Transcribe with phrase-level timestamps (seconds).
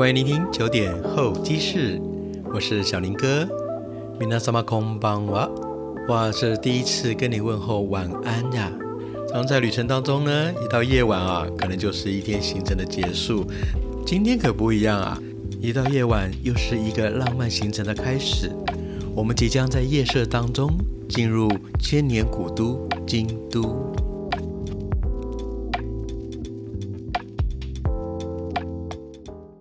[0.00, 2.00] 欢迎聆听九点候机室，
[2.54, 3.46] 我是小林哥。
[4.18, 5.46] 米娜萨玛空邦哇，
[6.08, 8.72] 哇，是第一次跟你问候晚安呀。
[9.30, 13.44] 常在旅程当中呢，一到夜晚啊，可能就是一天行程的结束。
[14.06, 15.18] 今天可不一样啊，
[15.60, 18.50] 一到夜晚又是一个浪漫行程的开始。
[19.14, 20.70] 我们即将在夜色当中
[21.10, 21.46] 进入
[21.78, 23.92] 千年古都京都。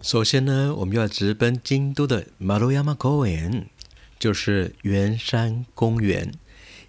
[0.10, 3.68] 首先呢，我们要直奔京都的马路亚马公园，
[4.18, 6.32] 就是圆山公园。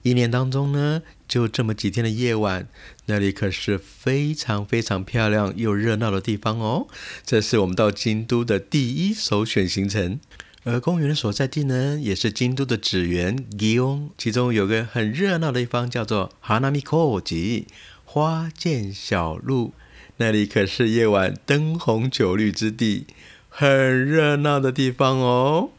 [0.01, 2.66] 一年当中呢，就这么几天的夜晚，
[3.05, 6.88] 那里可是非常非常漂亮又热闹的地方哦。
[7.23, 10.19] 这是我们到京都的第一首选行程。
[10.64, 17.66] 而公园的所在地呢，也是京都的紫园吉翁，其中有个很热闹的地方，叫做哈纳米科吉
[18.02, 19.75] 花见小路。
[20.20, 23.06] 那里可是夜晚灯红酒绿之地，
[23.48, 25.70] 很热闹的地方哦。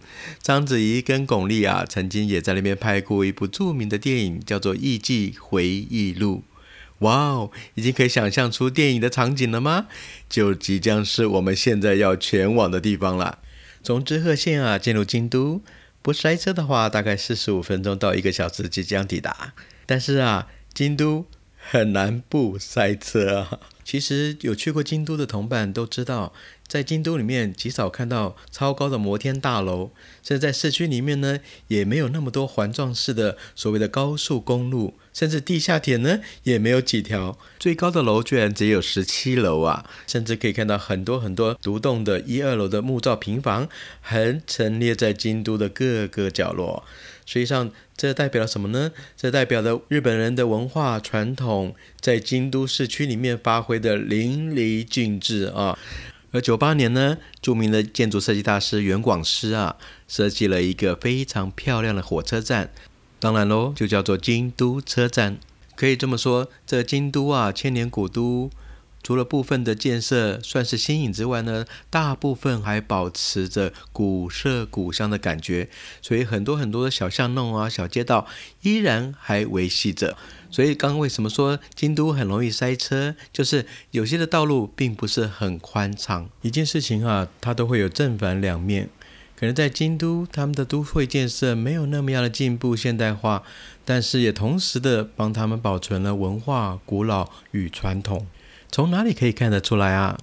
[0.42, 6.44] 章子怡跟巩俐啊，曾经也在那边拍过一部著名的电影，叫做《艺伎回忆录》。
[7.06, 9.86] 哇哦，已经可以想象出电影的场景了吗？
[10.28, 13.38] 就即将是我们现在要前往的地方了。
[13.84, 15.62] 从知贺县啊进入京都，
[16.02, 19.54] 不塞车的话，大概四十五分钟到一个小时即将抵达。
[19.86, 21.28] 但是啊，京都
[21.70, 23.60] 很难不塞车啊。
[23.84, 26.34] 其实有去过京都的同伴都知道，
[26.72, 29.92] 在京都里面极少看到超高的摩天大楼，
[30.24, 37.38] 甚至在市区里面呢，也没有那么多环状式的所谓的高速公路，甚至地下铁呢也没有几条。
[37.60, 39.86] 最高的楼居然只有十七楼啊！
[40.08, 43.68] 甚至可以看到很多很多独栋的一二楼的木造平房，
[44.02, 46.86] 横陈列在京都的各个角落。
[47.26, 48.94] 实际上，这代表了什么呢？
[49.18, 55.78] 这代表了日本人的文化传统在京都市区里面发挥的淋漓尽致啊！
[56.32, 59.76] 而九八年呢，著名的建筑设计大师袁广师啊，
[60.08, 62.72] 设计了一个非常漂亮的火车站，
[63.20, 65.38] 当然喽，就叫做京都车站。
[65.76, 68.50] 可以这么说，这京都啊，千年古都。
[69.04, 75.70] 除了部分的建设算是新颖之外呢，大部分还保持着古色古香的感觉，
[76.02, 78.28] 所以很多很多的小巷弄啊、小街道
[78.62, 80.16] 依然还维系着。
[80.50, 86.30] 所以刚刚为什么说京都很容易塞车，就是有些的道路并不是很宽敞。
[86.42, 88.90] 一件事情啊，它都会有正反两面。
[89.38, 93.42] 可能在京都，他们的都会建设没有那么样的进步现代化，
[93.84, 98.28] 但是也同时的帮他们保存了文化古老与传统。
[98.72, 100.18] 从哪里可以看得出来啊？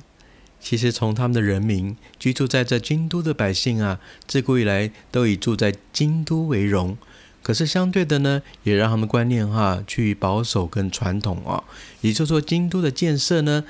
[0.59, 6.97] 其实从他们的人民居住在这京都的百姓啊，自古以来都以住在京都为荣。
[7.43, 11.63] 可是相对的呢，也让他们观念哈趋于保守跟传统啊。
[12.01, 13.65] 也就是说，京都的建设呢，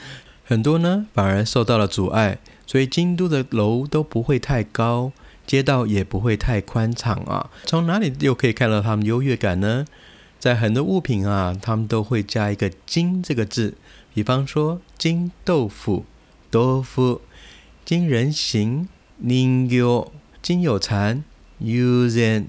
[0.45, 5.13] 很多呢反而受到了阻碍，所以京都的楼都不会太高，
[5.47, 7.51] 街道也不会太宽敞啊。
[7.67, 9.85] 从哪里又可以看到他们优越感呢？
[10.41, 13.75] 在很多物品啊，他们都会加一个“京”这个字。
[14.19, 16.05] 比方说金豆腐、
[16.51, 17.21] 豆腐、
[17.85, 18.89] 金人形、
[19.23, 20.11] 人形、
[20.43, 21.23] 金有蝉、
[21.59, 22.49] 有人、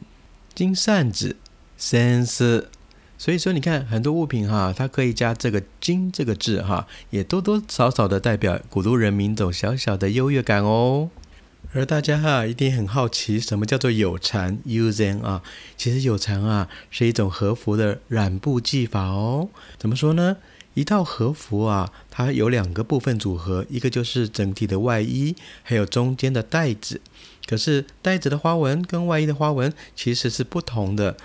[0.55, 1.35] 金扇子、
[1.77, 2.71] 扇子。
[3.19, 11.11] 所以说，你看很多物品哈，它可以加这个“金”这个字哈，也多多少少的代表古都人民种小小的优越感哦。
[11.73, 15.43] 而大家哈一定很好奇，什么叫做有蝉 （uzen） 啊？
[15.77, 19.49] 其实有蝉啊是一种和服的染布技法哦。
[19.77, 20.37] 怎么说呢？
[20.73, 27.01] 一套和服啊，它有两个部分组合，一个就是整体的外衣，还有中间的带子。
[27.45, 31.17] 可是带子的花纹跟外衣的花纹其实是不同的。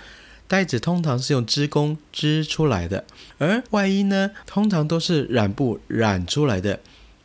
[0.47, 3.05] 带子通常是用织工织出来的，
[3.37, 6.79] 而外衣呢，通常都是染布染出来的。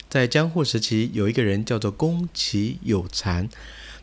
[0.09, 3.49] 在江户时期，有一个人叫做宫崎有禅，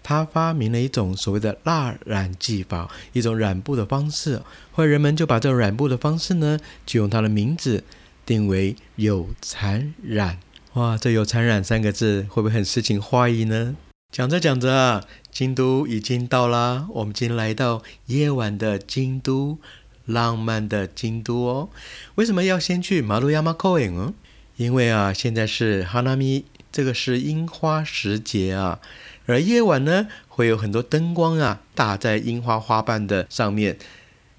[0.04, 4.42] 他发明了一种所谓的蜡染技法，一种染布的方式。
[4.72, 7.84] 后来人们就把这种染布的方式呢，就用他的名字。
[8.28, 10.38] 定为有残染，
[10.74, 13.78] 哇，这有残染三个字会不会很诗情画意呢？
[14.12, 19.60] 讲着讲着啊，京都已经到啦，我们今天来到夜晚的京都，
[20.04, 21.70] 浪漫的京都哦。
[22.16, 24.14] 为什么要先去马路亚马公园呢？
[24.58, 28.82] 因为啊，现在是哈纳米，这个是樱花时节啊，
[29.26, 33.78] 而夜晚呢，会有很多灯光啊，打在樱花花瓣的上面。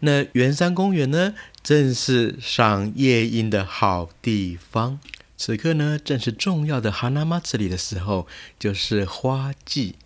[0.00, 1.35] 那圆山公园呢？
[1.62, 5.00] 正是赏夜莺的好地方。
[5.37, 8.27] 此刻呢，正是重要的哈纳马子里的时候，
[8.59, 9.97] 就是花季。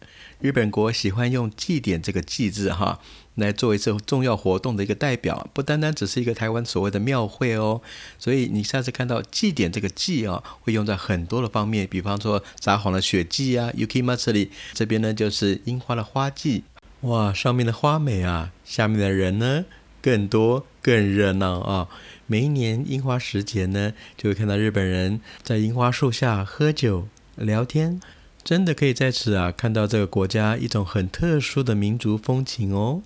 [0.41, 3.01] 日本国喜欢用祭典这个祭字哈，
[3.37, 7.81] 来作为这重要活动的一个代表，不单单只是一个台湾所谓的庙会哦。
[8.19, 16.65] 所以你下次看到祭典这个祭啊，会用在很多的方面，比方说撒谎的雪祭啊，Yuki Matsuri 这边呢就是樱花的花季。
[17.03, 19.65] 哇，上面的花美啊，下面的人呢
[20.03, 21.89] 更多更热闹啊。
[22.27, 27.07] 每一年樱花时节呢，就会看到日本人在樱花树下喝酒
[27.37, 28.01] 聊天，
[28.43, 33.03] 真的可以在此啊看到这个国家一种很特殊的民族风情哦。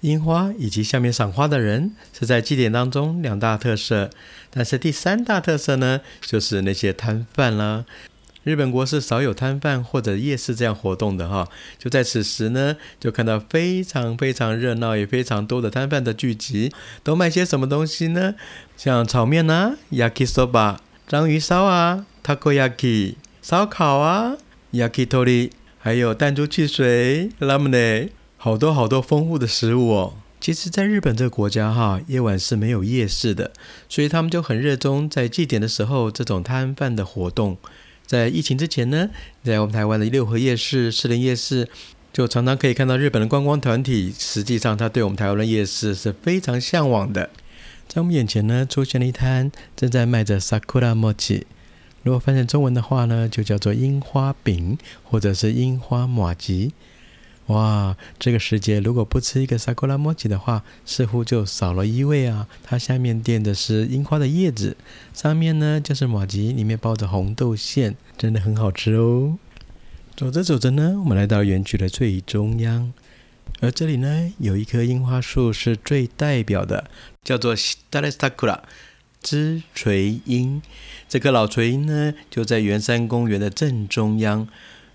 [0.00, 4.10] 樱花以及下面赏花的人是在祭典当中两大特色，
[4.50, 7.84] 但是第三大特色呢，就是那些摊贩啦。
[8.44, 11.48] 日本国是少有摊贩或者夜市这样活动的哈，
[11.78, 16.72] 就在此时呢，就看到非常非常热闹也非常多的摊贩的聚集，
[17.04, 18.34] 都卖些什么东西呢？
[18.76, 24.36] 像炒面呐，yakisoba，章鱼烧啊，takoyaki，烧烤啊
[24.72, 30.14] ，yakitori，还有弹珠汽水，lamune，好多好多丰富的食物哦。
[30.40, 33.52] 其实，在日本这个国家哈，夜晚是没有夜市的，
[33.88, 37.56] 所以他们就很热衷在祭典的时候这种摊贩的活动。
[38.12, 39.08] 在疫情之前呢，
[39.42, 41.66] 在我们台湾的六合夜市、士林夜市，
[42.12, 44.12] 就常常可以看到日本的观光团体。
[44.18, 47.30] 实际上，他对我们台湾的夜市是非常向往的。
[47.88, 51.44] 在我们眼前呢，出现了一摊正在卖着 sakura mochi，
[52.02, 56.74] 如果翻译成中文的话呢，就叫做樱花饼，或者是樱花马吉。
[57.52, 62.48] 哇，这个时节如果不吃一个萨库拉莫吉的话，似乎就少了一味啊！
[62.62, 64.74] 它下面垫的是樱花的叶子，
[65.12, 69.36] 上面呢就是马吉，里面包着红豆馅，真的很好吃哦。
[70.16, 72.90] 走着走着呢，我们来到园区的最中央，
[73.60, 76.90] 而这里呢有一棵樱花树是最代表的，
[77.22, 78.62] 叫做西达雷萨库拉
[79.20, 80.62] 枝垂樱。
[81.06, 84.48] 这棵老垂樱呢就在圆山公园的正中央。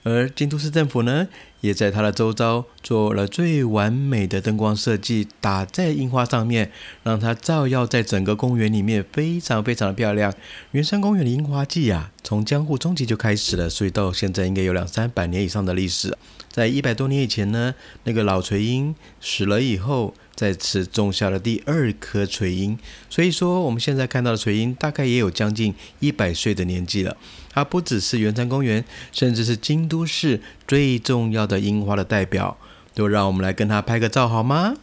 [0.03, 1.27] 而京都市政府呢，
[1.61, 6.71] 也在他的周遭做了最完美的灯光设计，打在樱花上面，
[7.03, 10.33] 让它照耀在整个公园里面，非常非常的漂亮。
[10.71, 16.17] 圆山公园的樱花季啊，从江户中期就开始了，所以到现在应该有两三百年以上的历史。
[16.49, 20.13] 在一百多年以前呢，那个老垂樱死了以后。
[20.37, 22.77] 在此种下了第二颗垂樱，
[23.09, 27.17] 所以说我们现在看到的垂樱大概也有将近一百岁的年纪了。
[27.49, 32.57] 它不只是圆山公园，甚至是京都市最重要的樱花的代表。
[32.93, 34.75] 都让我们来跟它拍个照好吗？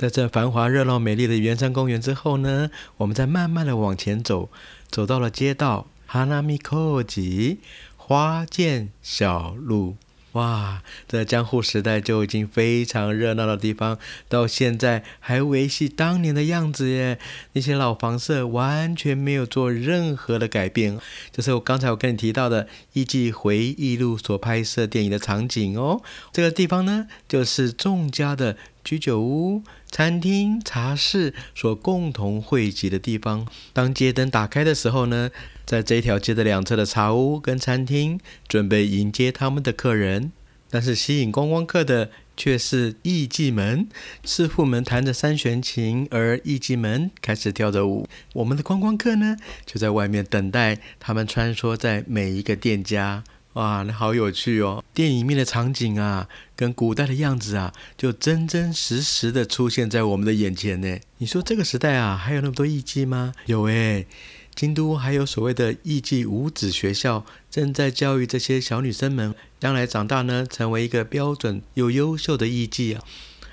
[0.00, 4.50] 在这繁华热闹美丽的圆山公园之后呢，我们再慢慢的往前走，
[4.90, 7.60] 走到了街道哈纳米科吉
[7.96, 9.96] 花见小路。
[10.32, 13.98] 哇，在江户时代就已经非常热闹的地方，
[14.30, 17.18] 到现在还维系当年的样子耶！
[17.52, 20.98] 那些老房舍完全没有做任何的改变，
[21.30, 22.64] 就是我刚才我跟你提到的
[22.94, 26.00] 《艺伎回忆录》所拍摄电影的场景哦。
[26.32, 33.46] 这个地方呢，就是众家的居酒屋、餐厅、茶室所共同汇集的地方。
[33.74, 35.30] 当街灯打开的时候呢？
[35.64, 38.18] 在这一条街的两侧的茶屋跟餐厅，
[38.48, 40.32] 准备迎接他们的客人，
[40.70, 43.86] 但是吸引观光客的却是艺妓们。
[44.24, 48.06] 师傅们弹着三弦琴，而艺妓们开始跳着舞。
[48.34, 53.22] 我们的观光客呢，就在外面等待他们穿梭在每一个店家。
[53.54, 54.82] 哇，那好有趣哦！
[54.94, 56.26] 电影里面的场景啊，
[56.56, 60.98] 跟古代的样子啊，就真真实实的出现在我们的眼前呢。
[61.18, 63.34] 你说这个时代啊，还有那么多艺妓吗？
[63.44, 64.06] 有诶。
[64.54, 73.02] 京都还有所谓的艺伎五子学校，正在教育这些小女生们，将来长大呢，成为一个标准又优秀的艺伎啊，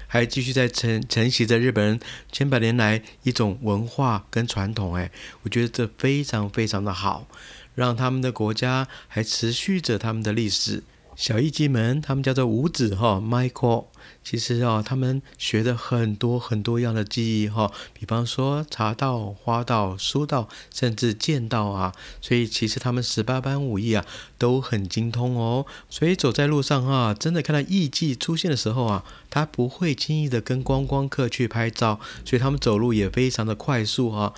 [0.07, 1.99] 还继续在承承袭着日本人
[2.31, 4.95] 千百年来一种文化跟传统。
[4.95, 5.09] 哎，
[5.43, 7.27] 我觉得这非常非常的好，
[7.75, 10.83] 让他们的国家还持续着他们的历史。
[11.19, 13.87] 小艺伎们，他们叫做五子哈，Michael。
[14.23, 21.93] 其实啊，他们学的很多很多样的技艺哈，比方说茶道、花道、书道，甚至剑道啊。
[22.21, 24.05] 所以其实他们十八般武艺啊
[24.37, 25.65] 都很精通哦。
[25.89, 34.33] 所以走在路上哈，真的看到艺伎出现的时候啊，他不会轻易的跟观光客去拍照，所以他们走路也非常的快速哈。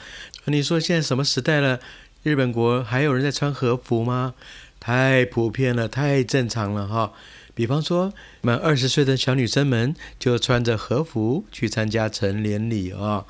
[0.45, 1.79] 你说现在什么时代了？
[2.23, 4.33] 日本国还有人在穿和服吗？
[4.81, 7.13] 太普遍了，太正常了哈。
[7.53, 8.11] 比方说，
[8.41, 13.25] 满二十岁的小女生们就穿着和服去参加成年礼啊。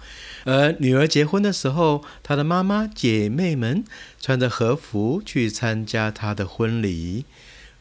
[0.46, 3.84] 而女儿结婚的时候，她的妈妈姐妹们
[4.22, 7.26] 穿着和服去参加她的婚礼。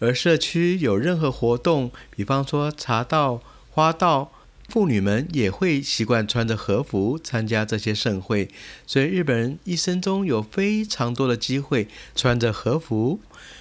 [0.01, 4.33] 而社区有任何活动，比方说茶道、花道，
[4.69, 8.49] 妇女们也会习惯穿着和服参加这些盛会。
[8.87, 11.87] 所以日本人一生中有非常多的机会
[12.17, 13.21] 穿着和服。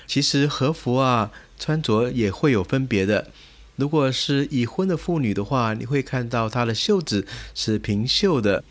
[0.10, 3.28] 其实和服啊，穿着也会有分别的。
[3.76, 8.64] 如果是已婚的妇女的话，你会看到她的袖子是平袖的，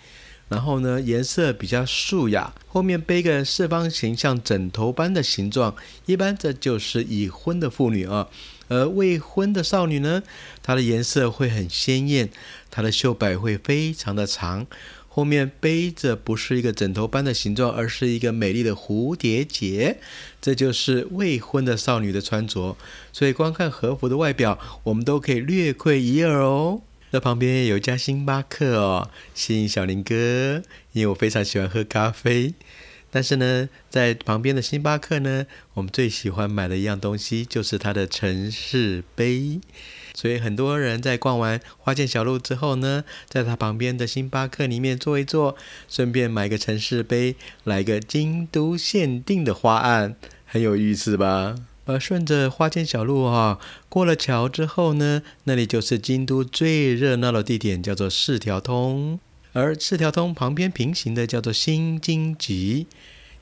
[0.48, 5.76] 然后呢颜色比较素雅，后面背个四方形像枕头般的形状，
[6.06, 8.26] 一般这就是已婚的妇女啊。
[8.70, 10.22] 而未婚的少女呢，
[10.60, 12.28] 她的颜色会很鲜艳，
[12.68, 14.66] 她的袖摆会非常的长。
[15.18, 19.98] 后面背着不是一个枕头般的形状，而是一个美丽的蝴蝶结，
[20.40, 22.76] 这就是未婚的少女的穿着。
[23.12, 26.82] 所以光看和服的外表，我们都可以略窥一二哦。
[27.10, 32.54] 那旁边有一家星巴克哦，吸引小林哥，因为我非常喜欢喝咖啡。
[33.10, 39.60] 但是呢，在旁边的星巴克呢，我们最喜欢买的一样东西就是它的城市杯。
[40.14, 45.56] 所以很多人在逛完花见小路之后呢，在它旁边的星巴克里面坐一坐，
[45.88, 51.54] 顺便买个城市杯，来个京都限定的花案，很有意思吧？
[51.84, 59.20] 而顺着花见小路哈，过了桥之后呢，那里就是京都最热闹的地点，叫做四条通。
[59.52, 62.86] 而四条通旁边平行的叫做新京吉，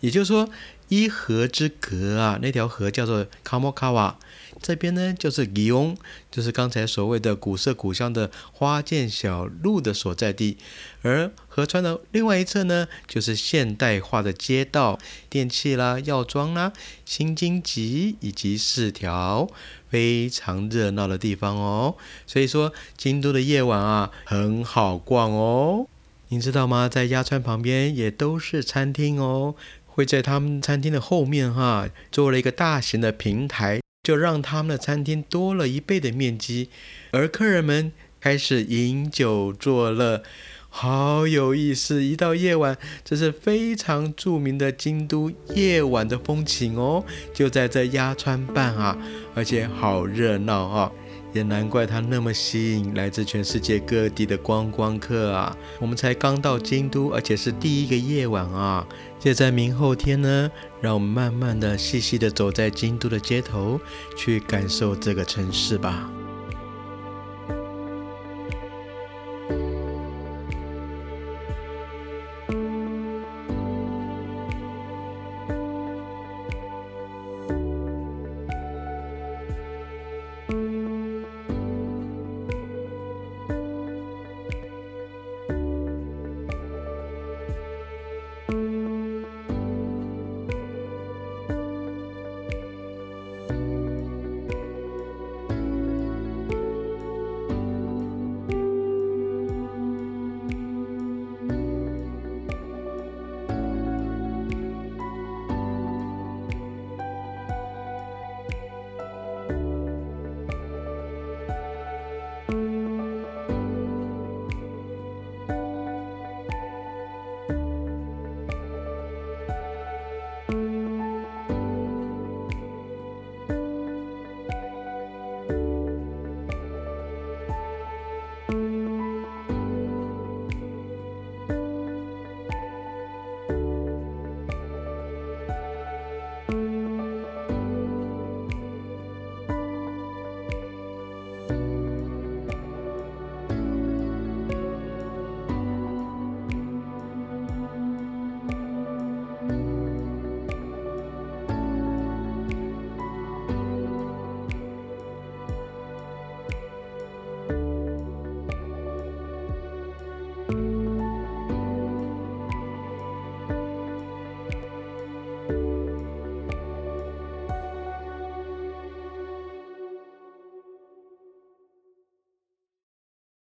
[0.01, 0.49] 也就是说
[0.89, 4.19] 一河之隔啊，那条河叫做卡莫卡瓦。
[4.63, 5.95] 这边呢就是吉翁，
[6.31, 10.57] 就是刚才所谓的古色古香的花见小路的所在地，
[11.03, 14.99] 而河川的另外一侧呢，就是现代化的街道、
[15.29, 16.73] 电器啦、药妆啦、
[17.05, 19.47] 新京吉以及四条
[19.91, 21.97] 非常热闹的地方哦。
[22.27, 25.87] 所以说，京都的夜晚啊，很好逛哦。
[26.29, 26.89] 您知道吗？
[26.89, 29.55] 在鸭川旁边也都是餐厅哦，
[29.87, 33.81] 会在他们餐厅的后面哈，做了一个大型的平台。
[34.03, 36.69] 就让他们的餐厅多了一倍的面积，
[37.11, 37.91] 而客人们
[38.21, 40.23] 开始饮酒作乐，
[40.69, 42.05] 好有意思！
[42.05, 47.05] 一到夜晚，这是非常著名的京都夜晚的风情哦，
[47.35, 48.97] 就在这鸭川畔啊，
[49.35, 50.93] 而且好热闹啊！
[51.33, 55.57] 也难怪它那么吸引来自全世界各地的观光客啊！
[55.79, 58.87] 我们才刚到京都，而且是第一个夜晚啊！
[59.19, 63.81] 就在明后天呢，让我们慢慢的、细细的走在京都的街头，
[64.17, 66.11] 去感受这个城市吧。